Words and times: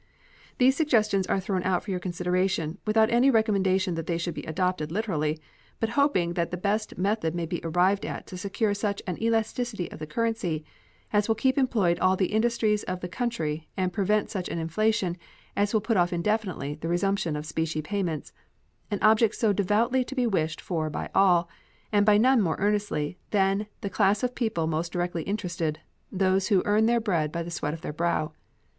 These 0.57 0.75
suggestions 0.75 1.27
are 1.27 1.39
thrown 1.39 1.61
out 1.61 1.83
for 1.83 1.91
your 1.91 1.99
consideration, 1.99 2.79
without 2.87 3.11
any 3.11 3.29
recommendation 3.29 3.93
that 3.93 4.07
they 4.07 4.17
shall 4.17 4.33
be 4.33 4.41
adopted 4.45 4.91
literally, 4.91 5.39
but 5.79 5.89
hoping 5.89 6.33
that 6.33 6.49
the 6.49 6.57
best 6.57 6.97
method 6.97 7.35
may 7.35 7.45
be 7.45 7.61
arrived 7.63 8.03
at 8.03 8.25
to 8.25 8.35
secure 8.35 8.73
such 8.73 9.03
an 9.05 9.21
elasticity 9.21 9.91
of 9.91 9.99
the 9.99 10.07
currency 10.07 10.65
as 11.13 11.27
will 11.27 11.35
keep 11.35 11.55
employed 11.55 11.99
all 11.99 12.15
the 12.15 12.33
industries 12.33 12.81
of 12.85 13.01
the 13.01 13.07
country 13.07 13.69
and 13.77 13.93
prevent 13.93 14.31
such 14.31 14.49
an 14.49 14.57
inflation 14.57 15.17
as 15.55 15.71
will 15.71 15.81
put 15.81 15.97
off 15.97 16.11
indefinitely 16.11 16.73
the 16.81 16.87
resumption 16.87 17.35
of 17.35 17.45
specie 17.45 17.83
payments, 17.83 18.33
an 18.89 18.97
object 19.03 19.35
so 19.35 19.53
devoutly 19.53 20.03
to 20.03 20.15
be 20.15 20.25
wished 20.25 20.59
for 20.59 20.89
by 20.89 21.11
all, 21.13 21.47
and 21.91 22.07
by 22.07 22.17
none 22.17 22.41
more 22.41 22.57
earnestly 22.57 23.19
than 23.29 23.67
the 23.81 23.87
class 23.87 24.23
of 24.23 24.33
people 24.33 24.65
most 24.65 24.91
directly 24.91 25.21
interested 25.25 25.79
those 26.11 26.47
who 26.47 26.63
"earn 26.65 26.87
their 26.87 26.99
bread 26.99 27.31
by 27.31 27.43
the 27.43 27.51
sweat 27.51 27.75
of 27.75 27.81
their 27.81 27.93
brow." 27.93 28.31